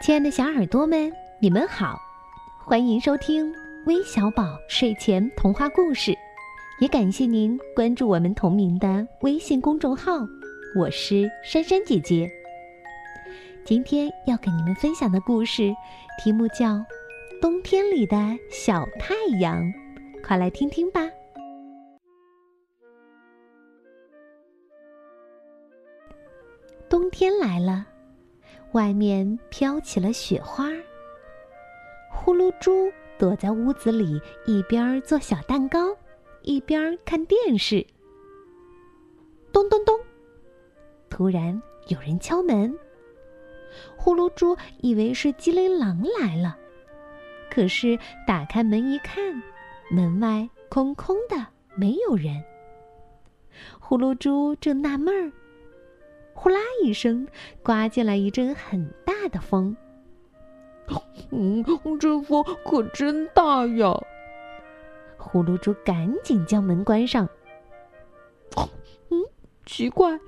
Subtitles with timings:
[0.00, 2.00] 亲爱的小耳朵们，你们好，
[2.64, 3.52] 欢迎收听
[3.84, 6.16] 微小宝睡前童话故事，
[6.80, 10.26] 也感谢您关注我们同名的微信公众号。
[10.74, 12.26] 我是珊珊姐姐。
[13.62, 15.70] 今天要给你们分享的故事
[16.24, 16.76] 题目叫
[17.42, 18.16] 《冬天里的
[18.50, 19.62] 小太阳》，
[20.26, 21.02] 快来听听吧。
[26.88, 27.86] 冬天来了。
[28.72, 30.68] 外面飘起了雪花。
[32.10, 35.96] 呼噜猪躲在屋子里，一边做小蛋糕，
[36.42, 37.84] 一边看电视。
[39.52, 39.98] 咚咚咚！
[41.08, 42.76] 突然有人敲门。
[43.96, 46.56] 呼噜猪以为是机灵狼来了，
[47.50, 49.42] 可是打开门一看，
[49.90, 52.42] 门外空空的，没有人。
[53.78, 55.32] 呼噜猪正纳闷儿。
[56.42, 57.28] 呼啦一声，
[57.62, 59.76] 刮进来一阵很大的风。
[61.30, 61.62] 嗯，
[62.00, 63.94] 这风可真大呀！
[65.18, 67.28] 呼噜猪赶紧将门关上。
[69.10, 69.22] 嗯，
[69.66, 70.18] 奇怪，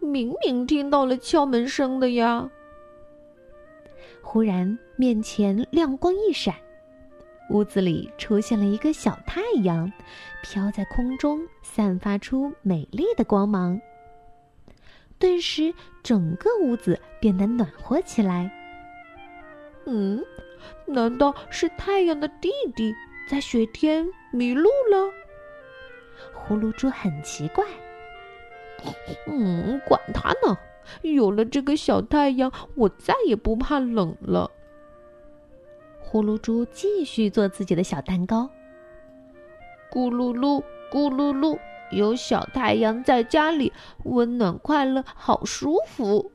[0.00, 2.50] 明明听到了敲门声的呀。
[4.22, 6.52] 忽然，面前亮光一闪，
[7.50, 9.92] 屋子里出现了一个小太阳，
[10.42, 13.80] 飘在空中，散发出美丽的光芒。
[15.18, 18.50] 顿时，整个屋子变得暖和起来。
[19.86, 20.24] 嗯，
[20.86, 22.94] 难道是太阳的弟弟
[23.28, 25.10] 在雪天迷路了？
[26.32, 27.64] 呼噜猪很奇怪。
[29.26, 30.58] 嗯，管他呢！
[31.00, 34.50] 有了这个小太阳，我再也不怕冷了。
[36.00, 38.50] 呼噜猪继续做自己的小蛋糕。
[39.90, 40.62] 咕噜噜，
[40.92, 41.58] 咕噜噜。
[41.90, 43.72] 有小太阳在家里，
[44.04, 46.32] 温暖快乐，好舒服。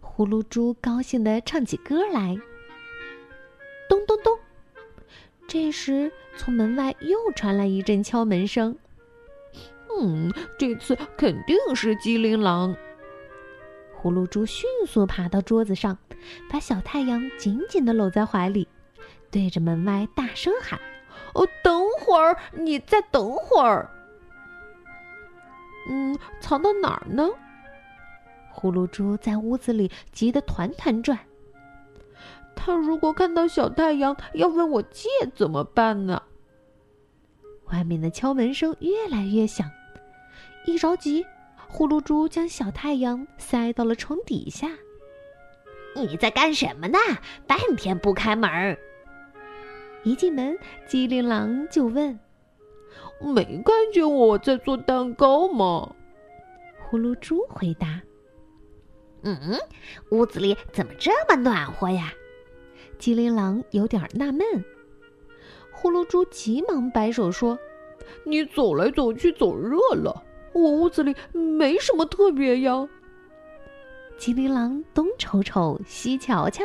[0.00, 2.36] 呼噜猪高兴地唱起歌来。
[3.88, 4.38] 咚咚咚！
[5.46, 8.76] 这时，从门外又传来一阵敲门声。
[9.98, 12.76] 嗯，这次肯定是机灵狼。
[13.94, 15.96] 呼噜猪迅速爬到桌子上，
[16.50, 18.68] 把小太阳紧紧地搂在怀里，
[19.30, 20.78] 对着门外大声喊
[21.34, 23.90] ：“哦，等会儿，你再等会儿。”
[25.88, 27.28] 嗯，藏到哪儿呢？
[28.50, 31.18] 呼噜猪在屋子里急得团团转。
[32.54, 36.22] 他如果看到小太阳要问我借怎么办呢？
[37.70, 39.70] 外面的敲门声越来越响，
[40.66, 41.24] 一着急，
[41.68, 44.68] 呼噜猪将小太阳塞到了床底下。
[45.94, 46.98] 你在干什么呢？
[47.46, 48.76] 半天不开门。
[50.02, 52.18] 一进门，机灵狼就问。
[53.20, 55.94] 没看见我在做蛋糕吗？
[56.90, 58.00] 呼噜猪回答
[59.22, 59.58] ：“嗯，
[60.10, 62.12] 屋子里怎么这么暖和呀？”
[62.98, 64.42] 机灵狼有点纳闷。
[65.70, 67.58] 呼噜猪急忙摆手说
[68.24, 72.88] ：“你走来走去走热了，我屋子里没什么特别呀。”
[74.18, 76.64] 机灵狼东瞅瞅西瞧瞧，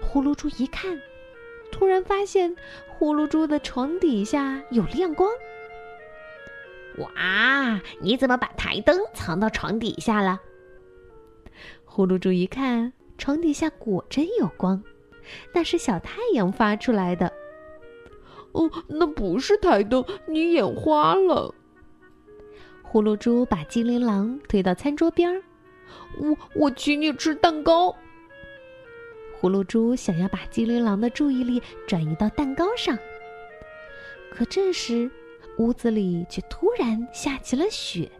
[0.00, 0.98] 呼噜猪一看。
[1.70, 2.54] 突然发现，
[2.88, 5.30] 呼噜猪的床底下有亮光。
[6.98, 7.80] 哇！
[8.00, 10.40] 你怎么把台灯藏到床底下了？
[11.84, 14.82] 呼噜猪一看，床底下果真有光，
[15.54, 17.32] 那是小太阳发出来的。
[18.52, 21.54] 哦，那不是台灯，你眼花了。
[22.82, 25.42] 呼噜猪把精灵狼推到餐桌边儿。
[26.18, 27.94] 我我请你吃蛋糕。
[29.40, 32.98] 呼噜猪想要把精灵狼的注意力转移到蛋糕上，
[34.30, 35.10] 可这时
[35.56, 38.10] 屋子里却突然下起了雪。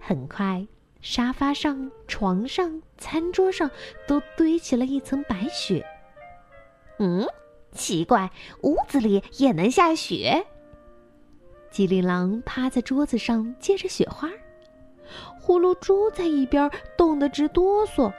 [0.00, 0.66] 很快，
[1.00, 3.70] 沙发上、床上、餐桌上
[4.08, 5.86] 都堆起了一层白雪。
[6.98, 7.24] 嗯，
[7.70, 10.44] 奇怪，屋子里也能下雪？
[11.70, 14.28] 机灵狼趴在桌子上接着雪花，
[15.40, 16.68] 呼噜猪在一边
[16.98, 18.12] 冻得直哆嗦。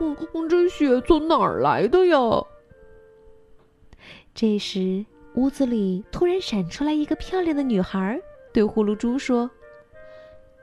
[0.00, 2.16] 嗯，这雪从哪儿来的呀？
[4.34, 8.20] 这时，屋子里突然闪出来一个漂亮的女孩，
[8.52, 9.50] 对呼噜猪说：“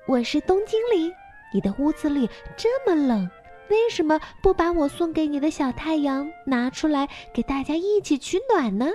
[0.08, 1.12] 我是冬精灵，
[1.54, 3.30] 你的屋子里这么冷，
[3.70, 8.90] 为什么不把我送给你的小太阳拿出来，给大家一起取暖呢？”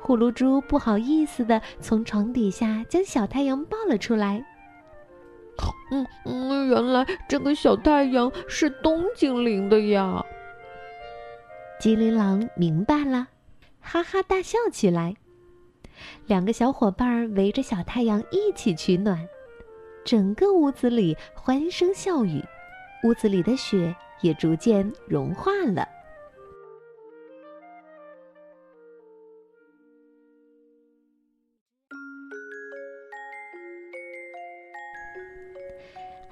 [0.00, 4.44] 呼噜猪不好意思的从床底下将小太阳抱了出来。
[5.90, 10.24] 嗯嗯，原来这个小太阳是冬精灵的呀！
[11.78, 13.28] 精灵狼明白了，
[13.80, 15.14] 哈哈大笑起来。
[16.26, 19.28] 两个小伙伴围着小太阳一起取暖，
[20.04, 22.42] 整个屋子里欢声笑语，
[23.04, 25.86] 屋子里的雪也逐渐融化了。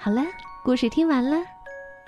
[0.05, 0.23] 好了，
[0.62, 1.39] 故事听完了，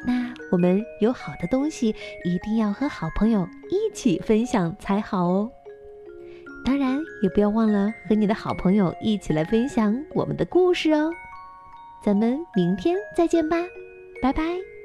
[0.07, 1.97] 那我们有好的东西
[2.27, 5.51] 一定要和好朋友一起分享才好哦。
[6.63, 11.11] 当然，也不要忘了和你的好朋友一起来分享我们的故事哦。
[12.05, 13.57] 咱们明天再见吧，
[14.21, 14.76] 拜拜。